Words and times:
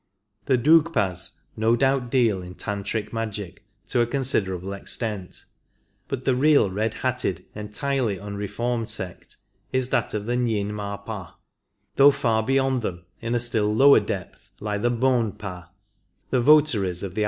The 0.45 0.57
DQgpas 0.57 1.33
no 1.55 1.75
doubt 1.75 2.09
deal 2.09 2.41
in 2.41 2.55
Tantrik 2.55 3.13
magic 3.13 3.63
to 3.89 4.01
a 4.01 4.07
considerable 4.07 4.73
extent, 4.73 5.45
but 6.07 6.25
the 6.25 6.35
real 6.35 6.71
red 6.71 6.95
hatted 7.05 7.45
entirely 7.53 8.19
unreformed 8.19 8.89
sect 8.89 9.37
is 9.71 9.89
that 9.89 10.15
of 10.15 10.25
the 10.25 10.39
Rin 10.39 10.71
m^ 10.71 11.05
pa, 11.05 11.35
though 11.97 12.09
far 12.09 12.41
beyond 12.41 12.81
them 12.81 13.05
in 13.21 13.35
a 13.35 13.39
still 13.39 13.75
lower 13.75 13.99
depth 13.99 14.49
lie 14.59 14.79
the 14.79 14.89
Bon 14.89 15.33
pa— 15.33 15.69
the 16.31 16.41
votaries 16.41 17.03
of 17.03 17.13
the 17.13 17.19
a. 17.19 17.19